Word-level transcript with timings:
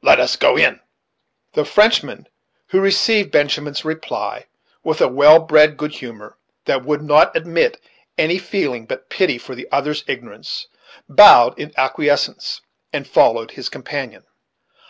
Let 0.00 0.20
us 0.20 0.36
go 0.36 0.56
in." 0.56 0.80
The 1.52 1.66
Frenchman, 1.66 2.28
who 2.68 2.80
received 2.80 3.30
Benjamin's 3.30 3.84
reply 3.84 4.46
with 4.82 5.02
a 5.02 5.06
well 5.08 5.38
bred 5.38 5.76
good 5.76 5.92
humor 5.96 6.38
that 6.64 6.82
would 6.86 7.02
not 7.02 7.36
admit 7.36 7.74
of 7.76 7.82
any 8.16 8.38
feeling 8.38 8.86
but 8.86 9.10
pity 9.10 9.36
for 9.36 9.54
the 9.54 9.68
other's 9.70 10.02
ignorance, 10.06 10.66
bowed 11.10 11.58
in 11.58 11.74
acquiescence 11.76 12.62
and 12.90 13.06
followed 13.06 13.50
his 13.50 13.68
companion. 13.68 14.24